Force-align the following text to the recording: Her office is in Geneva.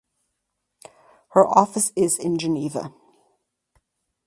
Her 1.33 1.45
office 1.47 1.91
is 1.95 2.17
in 2.17 2.39
Geneva. 2.39 2.91